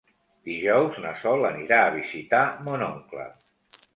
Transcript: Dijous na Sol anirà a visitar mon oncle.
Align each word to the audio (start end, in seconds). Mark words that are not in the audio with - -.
Dijous 0.51 0.95
na 1.03 1.09
Sol 1.25 1.45
anirà 1.51 1.79
a 1.89 1.93
visitar 1.97 2.41
mon 2.69 2.87
oncle. 2.89 3.29